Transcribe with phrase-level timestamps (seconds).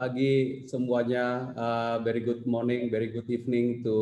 [0.00, 1.52] pagi semuanya.
[1.52, 3.96] Uh, very good morning, very good evening to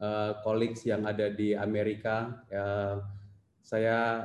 [0.00, 2.40] uh, colleagues yang ada di Amerika.
[2.48, 3.04] Uh,
[3.60, 4.24] saya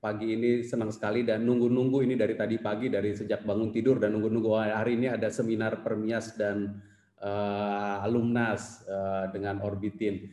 [0.00, 4.16] pagi ini senang sekali dan nunggu-nunggu ini dari tadi pagi, dari sejak bangun tidur dan
[4.16, 6.72] nunggu-nunggu hari ini ada seminar Permias dan
[7.20, 10.24] uh, alumnas uh, dengan Orbitin.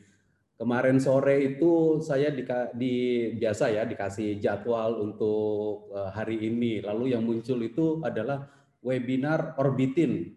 [0.55, 2.47] Kemarin sore itu saya di,
[2.79, 2.95] di
[3.35, 6.79] biasa ya dikasih jadwal untuk uh, hari ini.
[6.79, 10.35] Lalu yang muncul itu adalah webinar orbitin.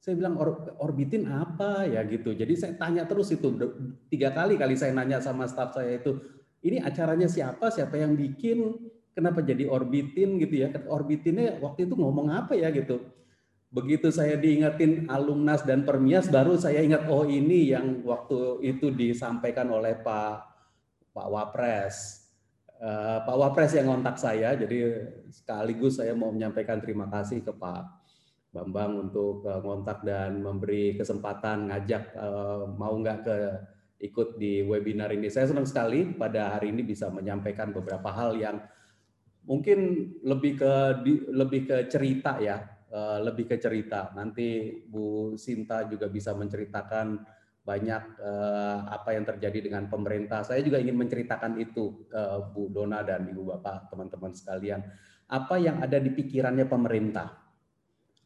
[0.00, 2.36] Saya bilang Or, orbitin apa ya gitu.
[2.36, 3.48] Jadi saya tanya terus itu
[4.12, 6.20] tiga kali kali saya nanya sama staff saya itu
[6.64, 8.76] ini acaranya siapa, siapa yang bikin,
[9.12, 10.68] kenapa jadi orbitin gitu ya.
[10.88, 13.00] Orbitinnya waktu itu ngomong apa ya gitu.
[13.74, 19.66] Begitu saya diingetin alumnas dan permias baru saya ingat oh ini yang waktu itu disampaikan
[19.72, 20.36] oleh Pak
[21.10, 22.23] Pak Wapres
[22.74, 28.02] Eh, Pak Wapres yang ngontak saya, jadi sekaligus saya mau menyampaikan terima kasih ke Pak
[28.50, 33.36] Bambang untuk uh, ngontak dan memberi kesempatan ngajak uh, mau nggak ke
[34.10, 35.26] ikut di webinar ini.
[35.30, 38.62] Saya senang sekali pada hari ini bisa menyampaikan beberapa hal yang
[39.46, 40.74] mungkin lebih ke
[41.30, 42.62] lebih ke cerita ya,
[43.22, 44.14] lebih ke cerita.
[44.14, 47.22] Nanti Bu Sinta juga bisa menceritakan
[47.64, 50.44] banyak uh, apa yang terjadi dengan pemerintah.
[50.44, 54.84] Saya juga ingin menceritakan itu uh, Bu Dona dan Ibu Bapak, teman-teman sekalian.
[55.24, 57.40] Apa yang ada di pikirannya pemerintah?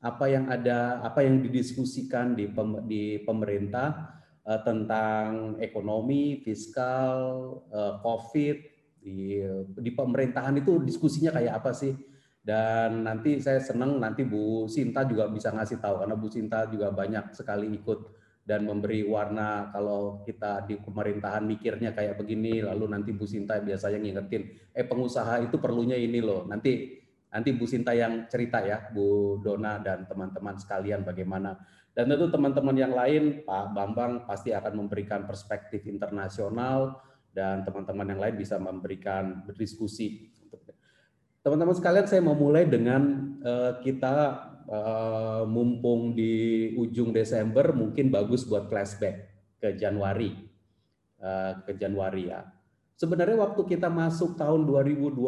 [0.03, 7.23] Apa yang ada apa yang didiskusikan di pem, di pemerintah uh, tentang ekonomi, fiskal,
[7.71, 8.59] uh, Covid
[8.99, 9.39] di
[9.79, 11.95] di pemerintahan itu diskusinya kayak apa sih?
[12.43, 16.91] Dan nanti saya senang nanti Bu Sinta juga bisa ngasih tahu karena Bu Sinta juga
[16.91, 18.18] banyak sekali ikut
[18.49, 24.01] dan memberi warna kalau kita di pemerintahan mikirnya kayak begini lalu nanti Bu Sinta biasanya
[24.01, 26.49] ngingetin eh pengusaha itu perlunya ini loh.
[26.49, 26.97] Nanti
[27.29, 31.61] nanti Bu Sinta yang cerita ya Bu Dona dan teman-teman sekalian bagaimana.
[31.93, 37.05] Dan tentu teman-teman yang lain Pak Bambang pasti akan memberikan perspektif internasional
[37.37, 40.33] dan teman-teman yang lain bisa memberikan berdiskusi.
[41.45, 48.45] Teman-teman sekalian saya mau mulai dengan uh, kita uh, mumpung di ujung Desember mungkin bagus
[48.45, 49.17] buat flashback
[49.59, 50.37] ke Januari.
[51.19, 52.47] Uh, ke Januari ya.
[52.95, 55.19] Sebenarnya waktu kita masuk tahun 2020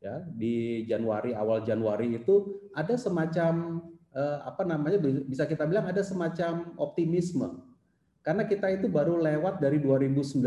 [0.00, 6.04] ya di Januari awal Januari itu ada semacam uh, apa namanya bisa kita bilang ada
[6.04, 7.64] semacam optimisme.
[8.20, 10.44] Karena kita itu baru lewat dari 2019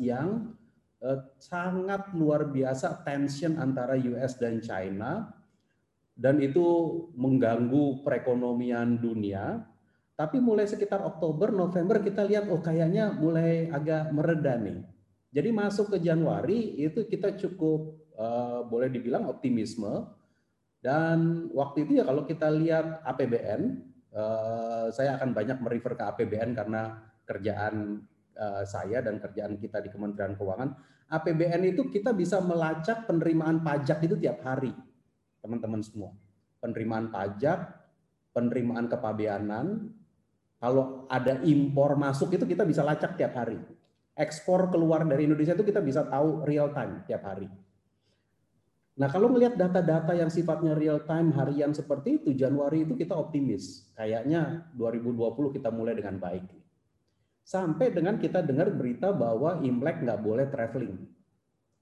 [0.00, 0.56] yang
[1.36, 5.28] sangat luar biasa tension antara US dan China
[6.16, 6.64] dan itu
[7.12, 9.60] mengganggu perekonomian dunia.
[10.16, 14.80] Tapi mulai sekitar Oktober, November kita lihat oh kayaknya mulai agak mereda nih.
[15.28, 20.08] Jadi masuk ke Januari itu kita cukup uh, boleh dibilang optimisme.
[20.80, 23.60] Dan waktu itu ya kalau kita lihat APBN,
[24.14, 28.06] uh, eh, saya akan banyak merefer ke APBN karena kerjaan
[28.38, 30.70] uh, saya dan kerjaan kita di Kementerian Keuangan.
[31.10, 34.72] APBN itu kita bisa melacak penerimaan pajak itu tiap hari
[35.46, 36.10] teman-teman semua.
[36.58, 37.70] Penerimaan pajak,
[38.34, 39.94] penerimaan kepabeanan,
[40.58, 43.62] kalau ada impor masuk itu kita bisa lacak tiap hari.
[44.18, 47.46] Ekspor keluar dari Indonesia itu kita bisa tahu real time tiap hari.
[48.96, 53.92] Nah, kalau melihat data-data yang sifatnya real time harian seperti itu, Januari itu kita optimis.
[53.92, 56.48] Kayaknya 2020 kita mulai dengan baik.
[57.44, 60.96] Sampai dengan kita dengar berita bahwa Imlek nggak boleh traveling.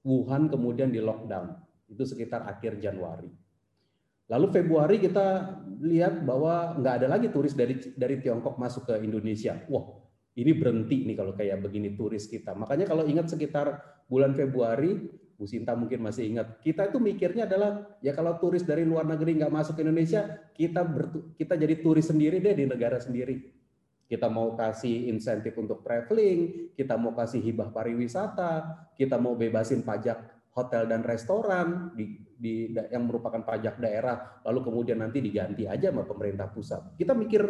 [0.03, 1.55] Wuhan kemudian di lockdown.
[1.87, 3.44] Itu sekitar akhir Januari.
[4.33, 9.61] Lalu Februari kita lihat bahwa nggak ada lagi turis dari dari Tiongkok masuk ke Indonesia.
[9.69, 9.85] Wah,
[10.35, 12.57] ini berhenti nih kalau kayak begini turis kita.
[12.57, 14.97] Makanya kalau ingat sekitar bulan Februari,
[15.37, 19.37] Bu Sinta mungkin masih ingat, kita itu mikirnya adalah ya kalau turis dari luar negeri
[19.37, 20.25] nggak masuk ke Indonesia,
[20.57, 23.53] kita bertu, kita jadi turis sendiri deh di negara sendiri.
[24.05, 30.23] Kita mau kasih insentif untuk traveling, kita mau kasih hibah pariwisata, kita mau bebasin pajak
[30.55, 36.07] hotel dan restoran di, di yang merupakan pajak daerah lalu kemudian nanti diganti aja sama
[36.07, 36.95] pemerintah pusat.
[36.99, 37.43] Kita mikir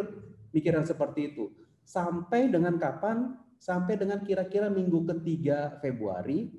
[0.55, 1.51] mikiran seperti itu.
[1.85, 3.37] Sampai dengan kapan?
[3.55, 6.53] Sampai dengan kira-kira minggu ketiga Februari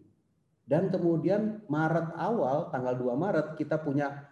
[0.67, 4.26] dan kemudian Maret awal tanggal 2 Maret kita punya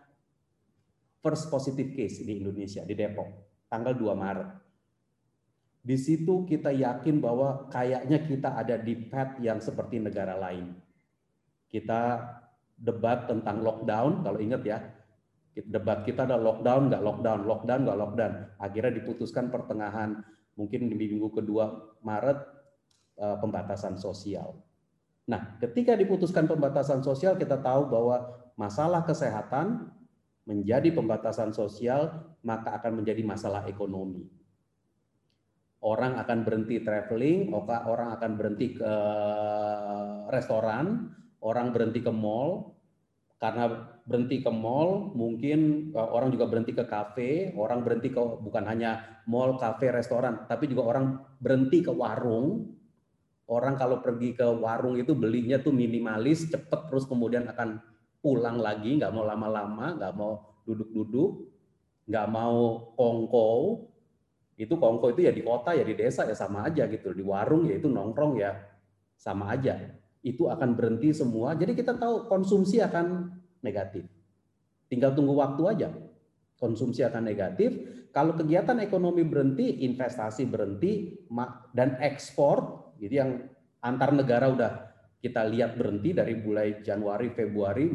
[1.22, 3.28] first positive case di Indonesia di Depok
[3.70, 4.50] tanggal 2 Maret.
[5.84, 10.84] Di situ kita yakin bahwa kayaknya kita ada di path yang seperti negara lain
[11.74, 12.02] kita
[12.74, 14.78] debat tentang lockdown, kalau ingat ya,
[15.62, 18.32] debat kita ada lockdown, nggak lockdown, lockdown, nggak lockdown.
[18.58, 20.18] Akhirnya diputuskan pertengahan,
[20.58, 22.38] mungkin di minggu kedua Maret,
[23.22, 24.58] eh, pembatasan sosial.
[25.24, 29.88] Nah, ketika diputuskan pembatasan sosial, kita tahu bahwa masalah kesehatan
[30.44, 34.28] menjadi pembatasan sosial, maka akan menjadi masalah ekonomi.
[35.84, 38.92] Orang akan berhenti traveling, orang akan berhenti ke
[40.28, 41.12] restoran,
[41.44, 42.72] orang berhenti ke mall,
[43.36, 43.68] karena
[44.08, 49.20] berhenti ke mall, mungkin e, orang juga berhenti ke kafe, orang berhenti ke bukan hanya
[49.28, 52.72] mall, kafe, restoran, tapi juga orang berhenti ke warung.
[53.44, 57.76] Orang kalau pergi ke warung itu belinya tuh minimalis, cepet terus kemudian akan
[58.24, 61.44] pulang lagi, nggak mau lama-lama, nggak mau duduk-duduk,
[62.08, 63.52] nggak mau kongko.
[64.56, 67.12] Itu kongko itu ya di kota ya di desa ya sama aja gitu.
[67.12, 68.56] Di warung ya itu nongkrong ya
[69.20, 69.76] sama aja.
[70.24, 71.52] Itu akan berhenti semua.
[71.52, 73.28] Jadi kita tahu konsumsi akan
[73.60, 74.08] negatif.
[74.88, 75.88] Tinggal tunggu waktu aja.
[76.56, 77.76] Konsumsi akan negatif.
[78.08, 81.26] Kalau kegiatan ekonomi berhenti, investasi berhenti,
[81.74, 83.30] dan ekspor, jadi yang
[83.82, 84.72] antar negara udah
[85.18, 87.90] kita lihat berhenti dari mulai Januari, Februari.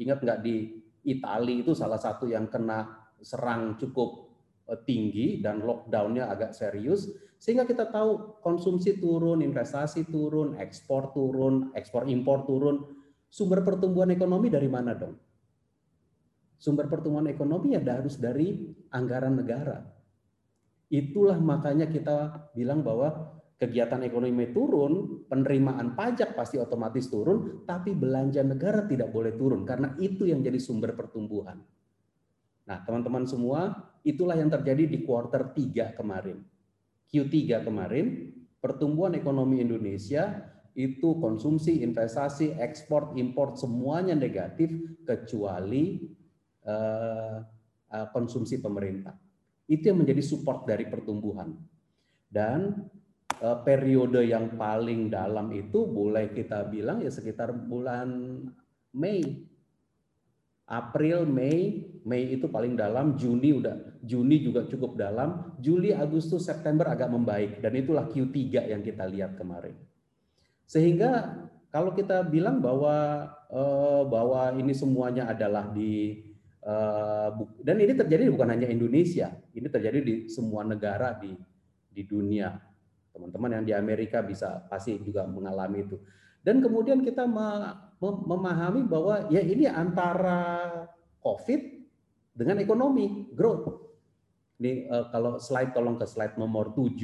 [0.00, 4.32] Ingat nggak di Italia itu salah satu yang kena serang cukup
[4.68, 7.08] eh, tinggi dan lockdownnya agak serius.
[7.40, 12.84] Sehingga kita tahu konsumsi turun, investasi turun, ekspor turun, ekspor impor turun.
[13.32, 15.16] Sumber pertumbuhan ekonomi dari mana dong?
[16.60, 18.52] Sumber pertumbuhan ekonomi ya harus dari
[18.92, 19.80] anggaran negara.
[20.92, 28.44] Itulah makanya kita bilang bahwa kegiatan ekonomi turun, penerimaan pajak pasti otomatis turun, tapi belanja
[28.44, 31.56] negara tidak boleh turun karena itu yang jadi sumber pertumbuhan.
[32.68, 36.59] Nah, teman-teman semua, itulah yang terjadi di kuartal 3 kemarin.
[37.10, 38.30] Q3 kemarin,
[38.62, 40.46] pertumbuhan ekonomi Indonesia
[40.78, 44.70] itu konsumsi, investasi, ekspor, impor semuanya negatif
[45.02, 46.06] kecuali
[46.64, 47.42] uh,
[47.90, 49.18] uh, konsumsi pemerintah.
[49.66, 51.50] Itu yang menjadi support dari pertumbuhan.
[52.30, 52.86] Dan
[53.40, 58.36] Eh, periode yang paling dalam itu boleh kita bilang ya sekitar bulan
[58.92, 59.48] Mei.
[60.68, 66.88] April, Mei, Mei itu paling dalam, Juni udah Juni juga cukup dalam, Juli, Agustus, September
[66.88, 69.76] agak membaik dan itulah Q3 yang kita lihat kemarin.
[70.64, 76.24] Sehingga kalau kita bilang bahwa eh, bahwa ini semuanya adalah di
[76.64, 77.28] eh,
[77.60, 81.36] dan ini terjadi bukan hanya Indonesia, ini terjadi di semua negara di
[81.90, 82.70] di dunia
[83.10, 85.98] Teman-teman yang di Amerika bisa pasti juga mengalami itu.
[86.40, 87.28] Dan kemudian kita
[88.00, 90.70] memahami bahwa ya ini antara
[91.20, 91.79] COVID
[92.30, 93.90] dengan ekonomi, growth.
[94.60, 97.00] Ini uh, kalau slide tolong ke slide nomor 7.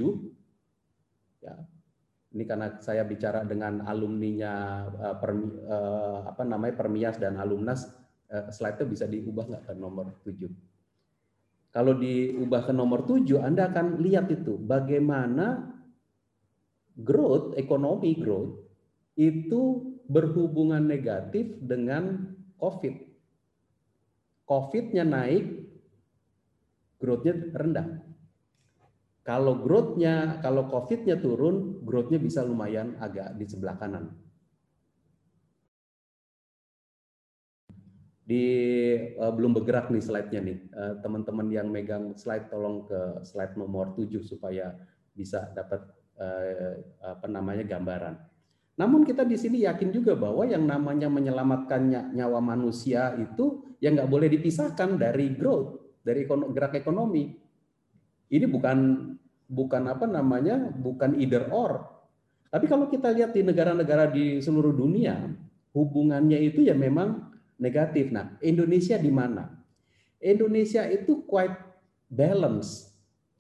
[1.41, 1.57] Ya.
[2.37, 5.31] Ini karena saya bicara dengan alumninya uh, per,
[5.65, 7.89] uh, apa namanya Permias dan alumnas,
[8.29, 10.53] uh, slide itu bisa diubah nggak ke nomor 7.
[11.73, 15.77] Kalau diubah ke nomor 7, Anda akan lihat itu bagaimana
[16.97, 18.57] growth, ekonomi growth,
[19.17, 23.06] itu berhubungan negatif dengan COVID.
[24.47, 25.45] COVID-nya naik,
[27.03, 27.89] growth-nya rendah.
[29.27, 34.15] Kalau growth-nya, kalau COVID-nya turun, growth-nya bisa lumayan agak di sebelah kanan.
[38.27, 38.47] Di
[39.19, 40.59] uh, belum bergerak nih slide-nya nih.
[40.71, 44.75] Uh, teman-teman yang megang slide tolong ke slide nomor 7 supaya
[45.15, 45.83] bisa dapat
[46.17, 48.17] Eh, apa namanya gambaran.
[48.81, 54.11] Namun kita di sini yakin juga bahwa yang namanya menyelamatkan nyawa manusia itu yang nggak
[54.11, 57.33] boleh dipisahkan dari growth, dari gerak ekonomi.
[58.27, 58.79] Ini bukan
[59.47, 61.87] bukan apa namanya, bukan either or.
[62.51, 65.29] Tapi kalau kita lihat di negara-negara di seluruh dunia,
[65.77, 67.31] hubungannya itu ya memang
[67.61, 68.09] negatif.
[68.11, 69.53] Nah, Indonesia di mana?
[70.19, 71.55] Indonesia itu quite
[72.09, 72.91] balance.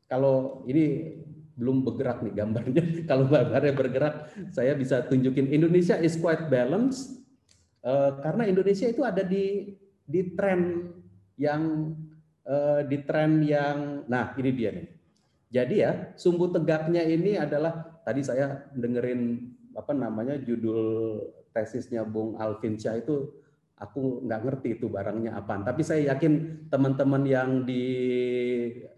[0.06, 1.16] Kalau ini
[1.56, 2.84] belum bergerak nih gambarnya.
[3.10, 4.14] Kalau gambarnya bergerak,
[4.52, 7.16] saya bisa tunjukin Indonesia is quite balanced
[7.80, 9.72] uh, karena Indonesia itu ada di
[10.06, 10.90] di tren
[11.36, 11.92] yang
[12.46, 14.88] uh, di tren yang nah ini dia nih.
[15.46, 21.20] Jadi ya sumbu tegaknya ini adalah tadi saya dengerin apa namanya judul
[21.50, 23.30] tesisnya Bung Alvin Syah itu
[23.76, 25.62] aku nggak ngerti itu barangnya apa.
[25.62, 27.84] Tapi saya yakin teman-teman yang di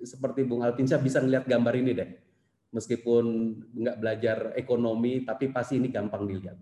[0.05, 2.11] seperti Bung Alvin Syah bisa ngeliat gambar ini deh
[2.73, 3.25] meskipun
[3.73, 6.59] nggak belajar ekonomi, tapi pasti ini gampang dilihat.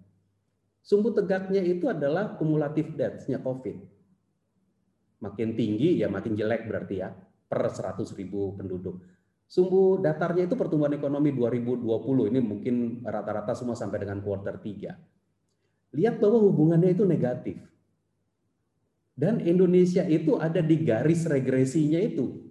[0.86, 3.95] Sumbu tegaknya itu adalah kumulatif deaths-nya COVID.
[5.26, 7.11] Makin tinggi ya makin jelek berarti ya,
[7.50, 9.02] per 100 ribu penduduk.
[9.47, 15.95] Sumbu datarnya itu pertumbuhan ekonomi 2020, ini mungkin rata-rata semua sampai dengan kuartal 3.
[15.95, 17.59] Lihat bahwa hubungannya itu negatif.
[19.16, 22.42] Dan Indonesia itu ada di garis regresinya itu.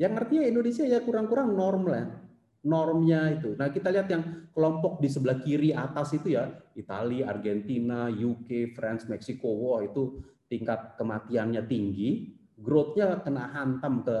[0.00, 2.28] Yang artinya Indonesia ya kurang-kurang norm lah
[2.66, 3.54] normnya itu.
[3.54, 9.06] Nah, kita lihat yang kelompok di sebelah kiri atas itu ya, Italia, Argentina, UK, France,
[9.06, 10.18] Meksiko, wow itu
[10.48, 14.18] tingkat kematiannya tinggi growth-nya kena hantam ke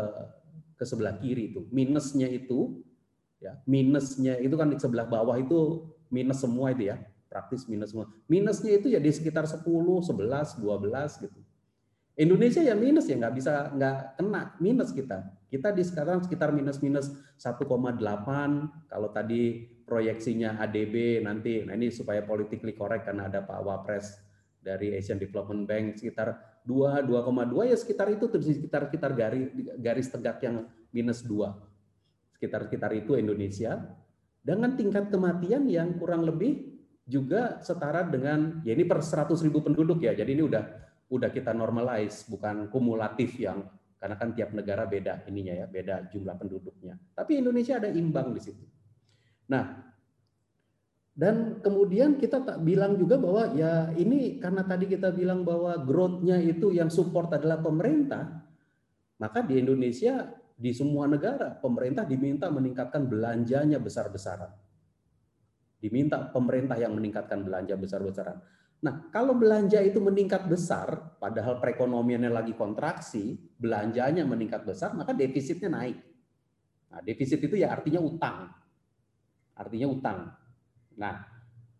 [0.78, 1.66] ke sebelah kiri itu.
[1.74, 2.86] Minusnya itu
[3.42, 8.06] ya, minusnya itu kan di sebelah bawah itu minus semua itu ya, praktis minus semua.
[8.30, 11.40] Minusnya itu ya di sekitar 10, 11, 12 gitu.
[12.18, 15.34] Indonesia ya minus ya nggak bisa nggak kena minus kita.
[15.50, 17.62] Kita di sekarang sekitar minus minus 1,8
[18.90, 24.27] kalau tadi proyeksinya ADB nanti nah ini supaya politically correct karena ada Pak Wapres
[24.58, 29.48] dari Asian Development Bank sekitar 2 2,2 ya sekitar itu terus sekitar sekitar garis
[29.80, 32.36] garis tegak yang minus 2.
[32.36, 33.78] Sekitar sekitar itu Indonesia
[34.42, 40.04] dengan tingkat kematian yang kurang lebih juga setara dengan ya ini per 100 ribu penduduk
[40.04, 40.12] ya.
[40.12, 40.64] Jadi ini udah
[41.08, 43.64] udah kita normalize, bukan kumulatif yang
[43.98, 46.94] karena kan tiap negara beda ininya ya, beda jumlah penduduknya.
[47.16, 48.62] Tapi Indonesia ada imbang di situ.
[49.48, 49.87] Nah,
[51.18, 56.38] dan kemudian kita tak bilang juga bahwa ya ini karena tadi kita bilang bahwa growth-nya
[56.38, 58.46] itu yang support adalah pemerintah,
[59.18, 64.46] maka di Indonesia di semua negara pemerintah diminta meningkatkan belanjanya besar-besaran.
[65.82, 68.38] Diminta pemerintah yang meningkatkan belanja besar-besaran.
[68.78, 75.66] Nah, kalau belanja itu meningkat besar, padahal perekonomiannya lagi kontraksi, belanjanya meningkat besar, maka defisitnya
[75.66, 75.98] naik.
[76.94, 78.54] Nah, defisit itu ya artinya utang.
[79.58, 80.30] Artinya utang.
[80.98, 81.22] Nah,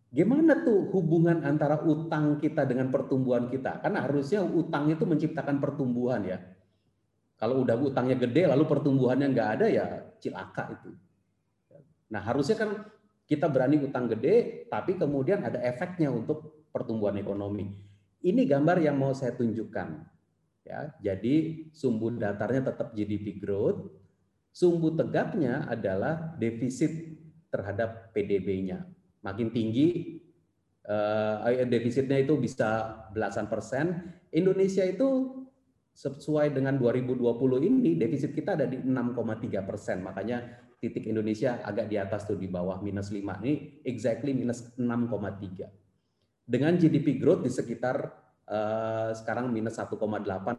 [0.09, 3.83] gimana tuh hubungan antara utang kita dengan pertumbuhan kita?
[3.83, 6.39] Karena harusnya utang itu menciptakan pertumbuhan ya.
[7.39, 9.85] Kalau udah utangnya gede lalu pertumbuhannya nggak ada ya
[10.19, 10.91] cilaka itu.
[12.09, 12.69] Nah, harusnya kan
[13.29, 17.69] kita berani utang gede, tapi kemudian ada efeknya untuk pertumbuhan ekonomi.
[18.25, 20.09] Ini gambar yang mau saya tunjukkan.
[20.65, 23.89] Ya, jadi sumbu datarnya tetap GDP growth,
[24.51, 27.15] sumbu tegaknya adalah defisit
[27.49, 28.85] terhadap PDB-nya.
[29.25, 30.19] Makin tinggi
[30.87, 34.15] eh, defisitnya itu bisa belasan persen.
[34.31, 35.39] Indonesia itu
[35.91, 37.19] sesuai dengan 2020
[37.67, 39.99] ini defisit kita ada di 6,3 persen.
[39.99, 43.19] Makanya titik Indonesia agak di atas tuh di bawah minus 5.
[43.43, 45.79] Ini exactly minus 6,3
[46.49, 48.09] dengan GDP growth di sekitar
[48.49, 50.01] uh, sekarang minus 1,8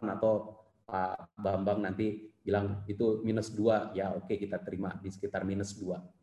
[0.07, 5.75] atau Pak Bambang nanti bilang itu minus 2, ya oke kita terima di sekitar minus
[5.75, 6.20] 2.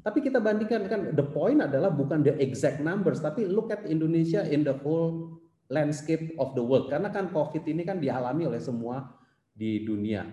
[0.00, 4.40] Tapi kita bandingkan kan the point adalah bukan the exact numbers, tapi look at Indonesia
[4.48, 6.88] in the whole landscape of the world.
[6.88, 9.04] Karena kan COVID ini kan dialami oleh semua
[9.52, 10.24] di dunia.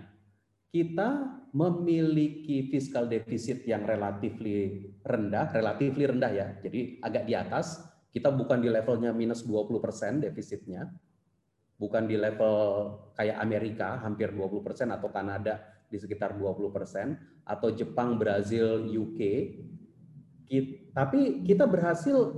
[0.68, 4.36] Kita memiliki fiskal defisit yang relatif
[5.00, 7.80] rendah, relatif rendah ya, jadi agak di atas,
[8.12, 10.92] kita bukan di levelnya minus 20% defisitnya,
[11.80, 12.56] bukan di level
[13.16, 19.20] kayak Amerika hampir 20% atau Kanada di sekitar 20% atau Jepang, Brazil, UK.
[20.92, 22.36] Tapi kita berhasil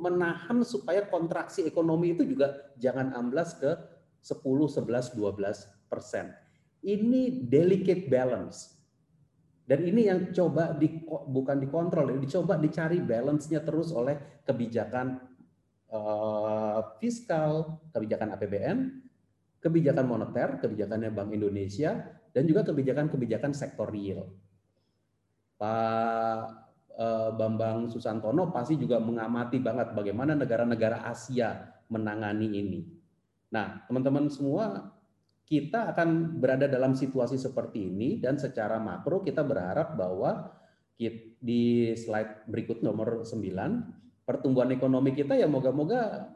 [0.00, 3.76] menahan supaya kontraksi ekonomi itu juga jangan amblas ke
[4.24, 6.32] 10, 11, 12 persen.
[6.80, 8.80] Ini delicate balance
[9.70, 15.22] dan ini yang coba di, bukan dikontrol, dicoba dicari balance-nya terus oleh kebijakan
[15.94, 18.78] uh, fiskal, kebijakan APBN,
[19.62, 24.26] kebijakan moneter, kebijakannya Bank Indonesia, dan juga kebijakan-kebijakan sektor real.
[25.60, 26.40] Pak
[26.96, 32.80] uh, Bambang Susantono pasti juga mengamati banget bagaimana negara-negara Asia menangani ini.
[33.50, 34.94] Nah, teman-teman semua
[35.50, 40.54] kita akan berada dalam situasi seperti ini dan secara makro kita berharap bahwa
[41.40, 43.34] di slide berikut nomor 9
[44.28, 46.30] pertumbuhan ekonomi kita ya moga-moga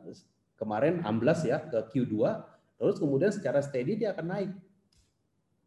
[0.58, 2.16] kemarin amblas ya ke Q2
[2.80, 4.50] terus kemudian secara steady dia akan naik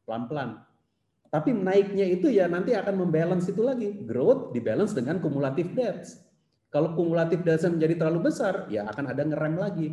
[0.07, 0.63] pelan-pelan.
[1.27, 3.91] Tapi naiknya itu ya nanti akan membalance itu lagi.
[4.07, 6.23] Growth dibalance dengan kumulatif debts.
[6.71, 9.89] Kalau kumulatif debts menjadi terlalu besar, ya akan ada ngerem lagi.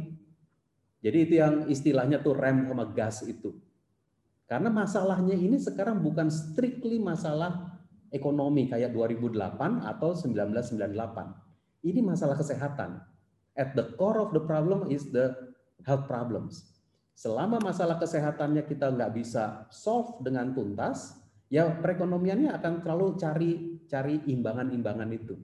[1.03, 3.53] Jadi itu yang istilahnya tuh rem sama gas itu.
[4.47, 7.75] Karena masalahnya ini sekarang bukan strictly masalah
[8.15, 11.85] ekonomi kayak 2008 atau 1998.
[11.85, 13.03] Ini masalah kesehatan.
[13.59, 15.35] At the core of the problem is the
[15.85, 16.74] health problems.
[17.15, 21.15] Selama masalah kesehatannya kita nggak bisa solve dengan tuntas,
[21.47, 23.51] ya perekonomiannya akan terlalu cari
[23.87, 25.39] cari imbangan-imbangan itu.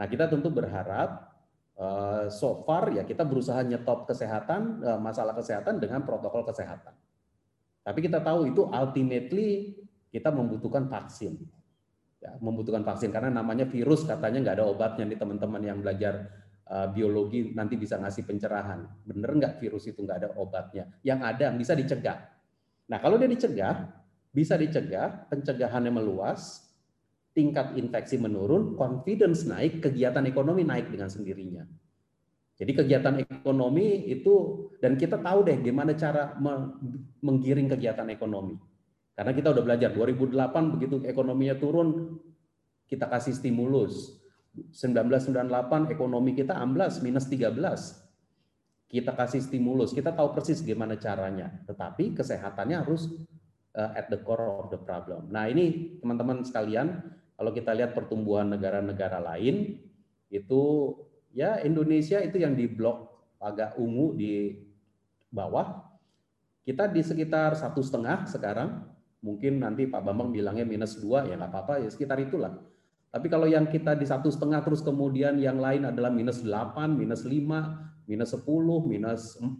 [0.00, 1.34] Nah kita tentu berharap
[1.74, 6.94] Eh, so far ya kita berusaha nyetop kesehatan eh, masalah kesehatan dengan protokol kesehatan.
[7.82, 9.74] Tapi kita tahu itu ultimately
[10.14, 11.34] kita membutuhkan vaksin.
[12.22, 16.30] Ya, membutuhkan vaksin karena namanya virus katanya nggak ada obatnya nih teman-teman yang belajar
[16.68, 18.84] uh, biologi nanti bisa ngasih pencerahan.
[19.04, 20.88] Bener nggak virus itu nggak ada obatnya?
[21.04, 22.18] Yang ada bisa dicegah.
[22.88, 23.88] Nah kalau dia dicegah,
[24.34, 26.64] bisa dicegah, pencegahannya meluas,
[27.34, 31.64] tingkat infeksi menurun, confidence naik, kegiatan ekonomi naik dengan sendirinya.
[32.54, 36.38] Jadi kegiatan ekonomi itu dan kita tahu deh gimana cara
[37.18, 38.54] menggiring kegiatan ekonomi.
[39.14, 42.18] Karena kita udah belajar 2008 begitu ekonominya turun
[42.86, 44.22] kita kasih stimulus.
[44.54, 47.58] 1998 ekonomi kita amblas minus 13.
[48.86, 51.50] Kita kasih stimulus, kita tahu persis gimana caranya.
[51.66, 53.10] Tetapi kesehatannya harus
[53.74, 55.26] uh, at the core of the problem.
[55.34, 57.02] Nah, ini teman-teman sekalian,
[57.34, 59.82] kalau kita lihat pertumbuhan negara-negara lain
[60.30, 60.62] itu
[61.34, 63.10] ya Indonesia itu yang di blok
[63.42, 64.54] agak ungu di
[65.34, 65.90] bawah.
[66.64, 68.94] Kita di sekitar satu setengah sekarang.
[69.24, 72.54] Mungkin nanti Pak Bambang bilangnya minus dua ya nggak apa-apa ya sekitar itulah.
[73.14, 77.22] Tapi kalau yang kita di satu setengah terus kemudian yang lain adalah minus 8, minus
[77.22, 78.42] 5, minus 10,
[78.90, 79.54] minus 4,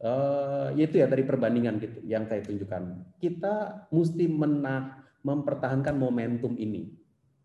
[0.00, 3.12] uh, itu ya dari perbandingan gitu yang saya tunjukkan.
[3.20, 6.96] Kita mesti menah, mempertahankan momentum ini.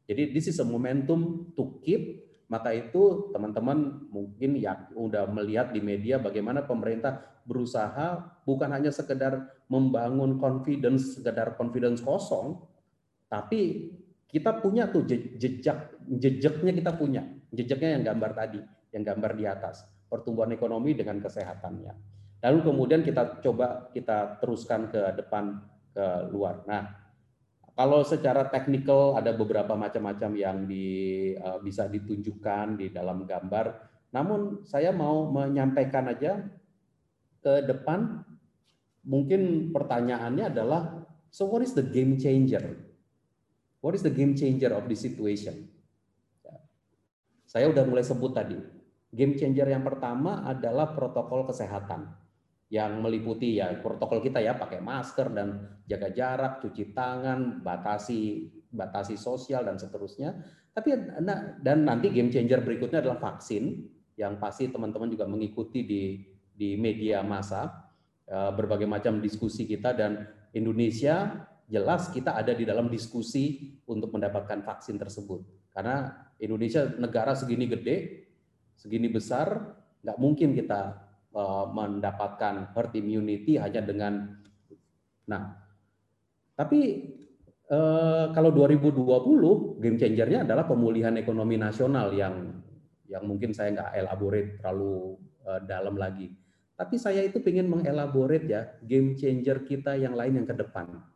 [0.07, 2.23] Jadi this is a momentum to keep.
[2.47, 9.49] Maka itu teman-teman mungkin ya udah melihat di media bagaimana pemerintah berusaha bukan hanya sekedar
[9.67, 12.63] membangun confidence, sekedar confidence kosong,
[13.25, 13.89] tapi
[14.35, 17.23] kita punya tuh jejak jejaknya kita punya.
[17.55, 18.59] Jejaknya yang gambar tadi
[18.91, 19.87] yang gambar di atas.
[20.11, 21.93] Pertumbuhan ekonomi dengan kesehatannya.
[22.43, 25.63] Lalu kemudian kita coba kita teruskan ke depan
[25.95, 26.67] ke luar.
[26.67, 26.83] Nah
[27.79, 33.71] kalau secara teknikal ada beberapa macam-macam yang di, uh, bisa ditunjukkan di dalam gambar.
[34.11, 36.43] Namun saya mau menyampaikan aja
[37.39, 38.19] ke depan.
[39.07, 42.84] Mungkin pertanyaannya adalah so what is the game changer
[43.85, 45.69] What is the game changer of this situation?
[46.41, 46.57] Ya.
[47.45, 48.57] Saya udah mulai sebut tadi.
[49.13, 52.09] Game changer yang pertama adalah protokol kesehatan
[52.73, 59.21] yang meliputi ya protokol kita ya pakai masker dan jaga jarak, cuci tangan, batasi batasi
[59.21, 60.33] sosial dan seterusnya.
[60.73, 63.85] Tapi nah, dan nanti game changer berikutnya adalah vaksin
[64.17, 66.25] yang pasti teman-teman juga mengikuti di
[66.57, 67.93] di media massa
[68.25, 70.25] eh, berbagai macam diskusi kita dan
[70.57, 75.41] Indonesia jelas kita ada di dalam diskusi untuk mendapatkan vaksin tersebut.
[75.73, 77.97] Karena Indonesia negara segini gede,
[78.77, 79.75] segini besar,
[80.05, 80.81] nggak mungkin kita
[81.33, 84.37] uh, mendapatkan herd immunity hanya dengan
[85.25, 85.57] nah.
[86.55, 87.11] Tapi
[87.67, 92.61] uh, kalau 2020 game changernya adalah pemulihan ekonomi nasional yang
[93.09, 96.29] yang mungkin saya nggak elaborate terlalu uh, dalam lagi.
[96.75, 101.14] Tapi saya itu ingin mengelaborate ya game changer kita yang lain yang ke depan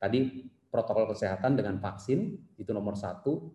[0.00, 3.52] Tadi protokol kesehatan dengan vaksin itu nomor satu.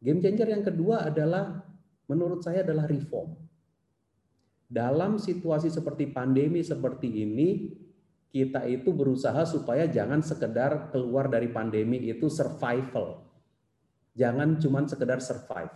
[0.00, 1.60] Game changer yang kedua adalah
[2.08, 3.36] menurut saya adalah reform.
[4.64, 7.68] Dalam situasi seperti pandemi seperti ini,
[8.32, 13.20] kita itu berusaha supaya jangan sekedar keluar dari pandemi itu survival.
[14.16, 15.70] Jangan cuma sekedar survive.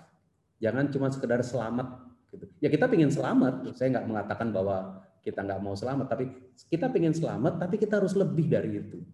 [0.59, 2.09] Jangan cuma sekedar selamat.
[2.33, 2.45] Gitu.
[2.65, 3.77] Ya kita ingin selamat.
[3.77, 6.33] Saya nggak mengatakan bahwa kita nggak mau selamat, tapi
[6.73, 9.05] kita ingin selamat, tapi kita harus lebih dari itu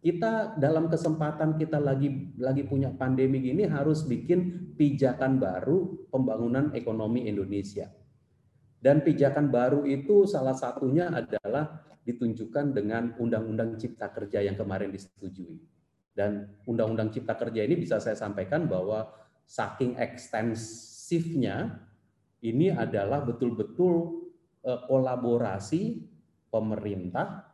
[0.00, 7.28] kita dalam kesempatan kita lagi lagi punya pandemi gini harus bikin pijakan baru pembangunan ekonomi
[7.28, 7.92] Indonesia.
[8.80, 15.60] Dan pijakan baru itu salah satunya adalah ditunjukkan dengan Undang-Undang Cipta Kerja yang kemarin disetujui.
[16.16, 19.04] Dan Undang-Undang Cipta Kerja ini bisa saya sampaikan bahwa
[19.44, 21.76] saking ekstensifnya
[22.40, 24.24] ini adalah betul-betul
[24.64, 26.08] eh, kolaborasi
[26.48, 27.52] pemerintah,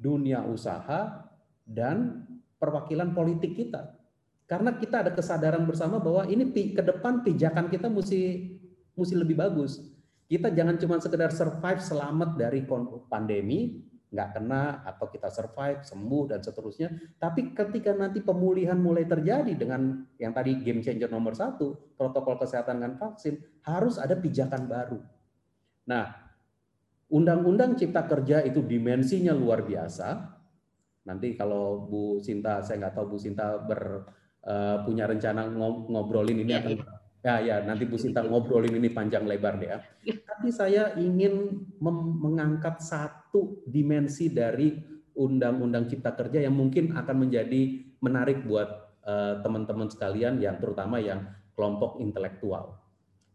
[0.00, 1.23] dunia usaha,
[1.64, 2.28] dan
[2.60, 3.96] perwakilan politik kita.
[4.44, 8.52] Karena kita ada kesadaran bersama bahwa ini ke depan pijakan kita mesti
[8.92, 9.80] mesti lebih bagus.
[10.28, 12.64] Kita jangan cuma sekedar survive selamat dari
[13.08, 16.88] pandemi, nggak kena atau kita survive sembuh dan seterusnya.
[17.20, 22.80] Tapi ketika nanti pemulihan mulai terjadi dengan yang tadi game changer nomor satu, protokol kesehatan
[22.80, 25.00] dan vaksin, harus ada pijakan baru.
[25.88, 26.08] Nah,
[27.12, 30.33] Undang-Undang Cipta Kerja itu dimensinya luar biasa,
[31.04, 34.08] Nanti kalau Bu Sinta, saya nggak tahu Bu Sinta ber,
[34.44, 35.48] uh, punya rencana
[35.88, 36.84] ngobrolin ini ya, atau ya.
[37.24, 39.78] ya ya nanti Bu Sinta ngobrolin ini panjang lebar deh ya.
[40.24, 41.64] Tapi saya ingin
[42.20, 44.72] mengangkat satu dimensi dari
[45.14, 48.66] Undang-Undang Cipta Kerja yang mungkin akan menjadi menarik buat
[49.06, 51.22] eh, teman-teman uh, sekalian yang terutama yang
[51.54, 52.82] kelompok intelektual,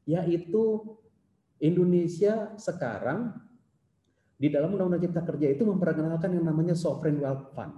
[0.04, 0.84] yaitu
[1.64, 3.36] Indonesia sekarang
[4.40, 7.76] di dalam Undang-Undang Cipta Kerja itu memperkenalkan yang namanya Sovereign Wealth Fund.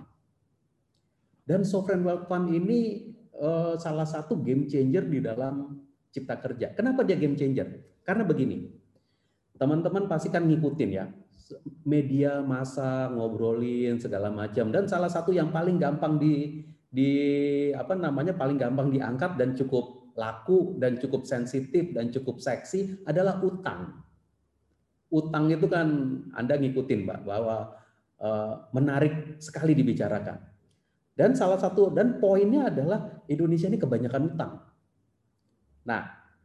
[1.41, 5.81] Dan Sovereign Wealth Fund ini uh, salah satu game changer di dalam
[6.13, 6.77] Cipta Kerja.
[6.77, 7.97] Kenapa dia game changer?
[8.05, 8.69] Karena begini,
[9.57, 11.09] teman-teman pasti kan ngikutin ya,
[11.81, 17.11] media masa ngobrolin segala macam dan salah satu yang paling gampang di di
[17.73, 23.07] apa namanya paling gampang diangkat dan cukup cukup laku dan cukup sensitif dan cukup seksi
[23.07, 24.03] adalah utang.
[25.11, 25.87] Utang itu kan
[26.31, 27.75] Anda ngikutin Mbak bahwa
[28.21, 30.39] uh, menarik sekali dibicarakan.
[31.11, 34.63] Dan salah satu dan poinnya adalah Indonesia ini kebanyakan utang.
[35.83, 36.01] Nah,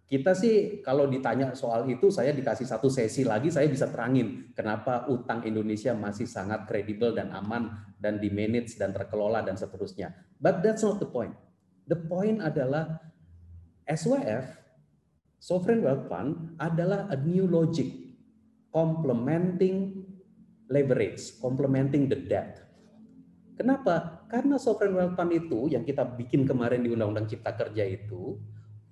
[0.07, 5.11] kita sih kalau ditanya soal itu saya dikasih satu sesi lagi saya bisa terangin kenapa
[5.11, 10.15] utang Indonesia masih sangat kredibel dan aman dan di manage dan terkelola dan seterusnya.
[10.39, 11.35] But that's not the point.
[11.91, 13.03] The point adalah
[13.87, 14.47] SWF
[15.43, 18.06] Sovereign Wealth Fund adalah a new logic
[18.77, 20.05] complementing
[20.69, 22.61] leverage, complementing the debt.
[23.57, 24.29] Kenapa?
[24.29, 28.37] Karena Sovereign Wealth Fund itu yang kita bikin kemarin di Undang-Undang Cipta Kerja itu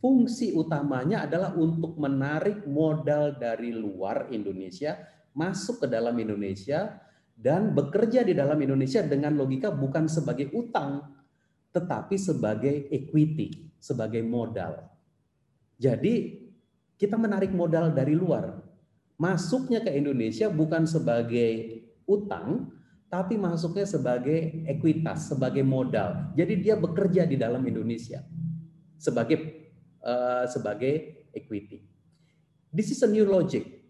[0.01, 4.97] fungsi utamanya adalah untuk menarik modal dari luar Indonesia
[5.37, 6.97] masuk ke dalam Indonesia
[7.37, 11.13] dan bekerja di dalam Indonesia dengan logika bukan sebagai utang
[11.77, 14.81] tetapi sebagai equity, sebagai modal.
[15.77, 16.41] Jadi
[16.97, 18.64] kita menarik modal dari luar.
[19.15, 22.75] Masuknya ke Indonesia bukan sebagai utang,
[23.07, 26.35] tapi masuknya sebagai ekuitas, sebagai modal.
[26.35, 28.27] Jadi dia bekerja di dalam Indonesia
[28.99, 29.39] sebagai
[30.03, 31.85] uh, sebagai equity.
[32.75, 33.85] This is a new logic.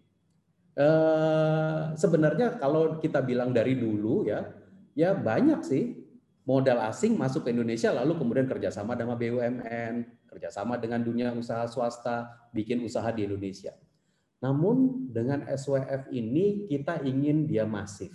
[0.75, 4.43] Uh, sebenarnya kalau kita bilang dari dulu ya,
[4.91, 6.05] ya banyak sih
[6.43, 9.93] modal asing masuk ke Indonesia lalu kemudian kerjasama dengan BUMN,
[10.29, 13.71] kerjasama dengan dunia usaha swasta, bikin usaha di Indonesia.
[14.45, 18.13] Namun dengan SWF ini kita ingin dia masif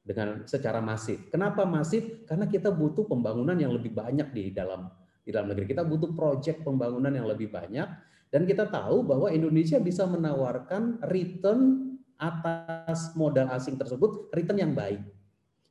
[0.00, 1.28] dengan secara masif.
[1.28, 2.24] Kenapa masif?
[2.24, 4.88] Karena kita butuh pembangunan yang lebih banyak di dalam
[5.20, 5.68] di dalam negeri.
[5.68, 7.84] Kita butuh proyek pembangunan yang lebih banyak
[8.32, 15.04] dan kita tahu bahwa Indonesia bisa menawarkan return atas modal asing tersebut return yang baik.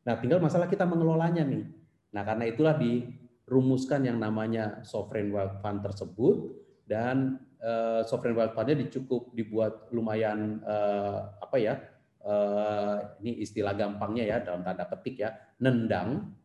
[0.06, 1.66] Nah, tinggal masalah kita mengelolanya nih.
[2.14, 8.82] Nah, karena itulah dirumuskan yang namanya sovereign wealth fund tersebut dan uh, sovereign wealth fundnya
[8.82, 11.78] dicukup dibuat lumayan uh, apa ya?
[12.20, 16.36] Uh, ini istilah gampangnya ya dalam tanda petik ya, nendang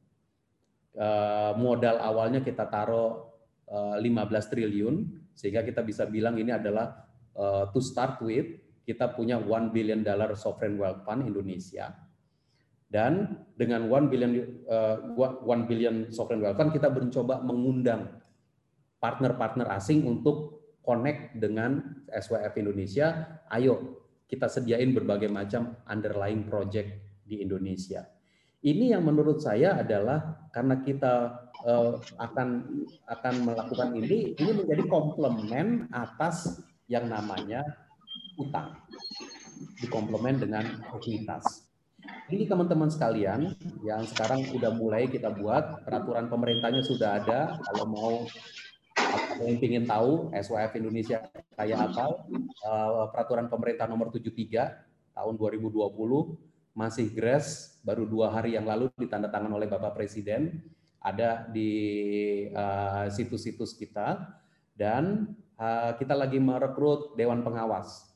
[0.95, 3.27] Eh, modal awalnya kita taruh
[3.67, 4.95] 15 eh, triliun
[5.35, 8.47] sehingga kita bisa bilang ini adalah uh, to start with
[8.87, 11.91] kita punya one billion dollar sovereign wealth fund Indonesia
[12.87, 14.39] dan dengan one billion
[14.71, 18.15] uh, one billion sovereign wealth fund kita mencoba mengundang
[19.05, 27.45] partner-partner asing untuk connect dengan SWF Indonesia ayo kita sediain berbagai macam underlying project di
[27.45, 28.09] Indonesia
[28.64, 32.49] ini yang menurut saya adalah karena kita uh, akan
[33.12, 37.61] akan melakukan ini, ini menjadi komplement atas yang namanya
[38.40, 38.73] utang,
[39.85, 40.64] dikomplement dengan
[40.97, 41.69] aktivitas.
[42.33, 43.53] Ini teman-teman sekalian
[43.85, 47.61] yang sekarang sudah mulai kita buat peraturan pemerintahnya sudah ada.
[47.69, 48.12] Kalau mau
[48.95, 51.19] apa yang ingin tahu SWF Indonesia
[51.59, 52.05] kayak apa,
[52.67, 55.75] uh, peraturan pemerintah nomor 73 tahun 2020
[56.75, 60.59] masih grass baru dua hari yang lalu ditandatangan oleh Bapak Presiden
[60.99, 61.71] ada di
[62.51, 64.09] uh, situs-situs uh, kita.
[64.75, 68.11] Dan uh, kita lagi merekrut dewan pengawas.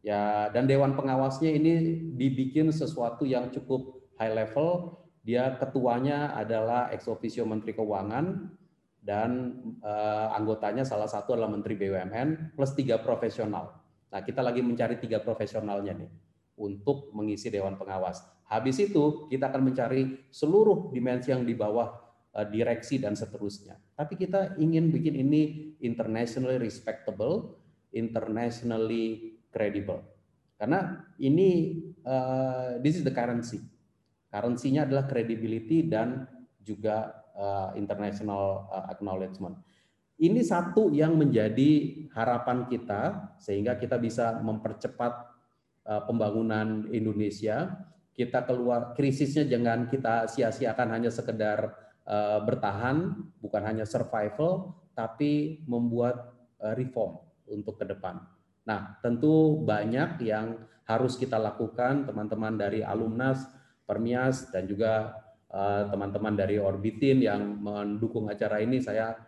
[0.00, 5.02] Ya dan dewan pengawasnya ini dibikin sesuatu yang cukup high level.
[5.26, 8.48] Dia ketuanya adalah ex officio Menteri Keuangan
[9.00, 13.80] dan uh, anggotanya salah satu adalah Menteri BUMN plus tiga profesional.
[14.12, 16.10] Nah kita lagi mencari tiga profesionalnya nih
[16.60, 18.20] untuk mengisi dewan pengawas.
[18.44, 21.88] Habis itu kita akan mencari seluruh dimensi yang di bawah
[22.36, 23.80] eh, direksi dan seterusnya.
[23.96, 27.56] Tapi kita ingin bikin ini internationally respectable,
[27.96, 30.04] internationally credible.
[30.60, 33.64] Karena ini uh, this is the currency.
[34.28, 36.28] Currency-nya adalah credibility dan
[36.60, 39.56] juga uh, international uh, acknowledgement.
[40.20, 45.30] Ini satu yang menjadi harapan kita sehingga kita bisa mempercepat
[45.90, 47.66] Eh, pembangunan Indonesia.
[48.14, 51.72] Kita keluar krisisnya jangan kita sia-siakan hanya sekedar
[52.04, 57.16] uh, bertahan, bukan hanya survival, tapi membuat uh, reform
[57.48, 58.20] untuk ke depan.
[58.68, 63.40] Nah, tentu banyak yang harus kita lakukan teman-teman dari alumnas,
[63.88, 65.16] Permias dan juga
[65.90, 68.78] teman-teman uh, dari Orbitin yang mendukung acara ini.
[68.78, 69.18] Saya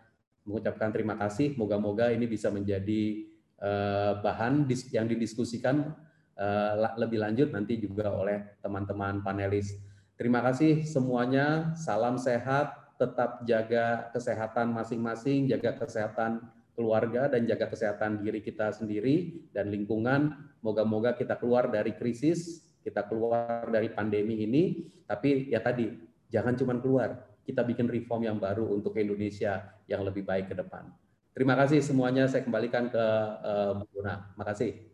[0.46, 1.58] mengucapkan terima kasih.
[1.58, 3.26] Moga-moga ini bisa menjadi
[3.58, 5.90] uh, bahan yang didiskusikan
[6.32, 9.76] Eh, lebih lanjut nanti juga oleh teman-teman panelis.
[10.16, 16.40] Terima kasih semuanya, salam sehat, tetap jaga kesehatan masing-masing, jaga kesehatan
[16.72, 20.34] keluarga dan jaga kesehatan diri kita sendiri dan lingkungan.
[20.64, 25.94] Moga-moga kita keluar dari krisis, kita keluar dari pandemi ini, tapi ya tadi
[26.32, 30.88] jangan cuma keluar, kita bikin reform yang baru untuk Indonesia yang lebih baik ke depan.
[31.32, 32.28] Terima kasih semuanya.
[32.28, 33.04] Saya kembalikan ke
[33.44, 34.91] uh, Bu Terima kasih.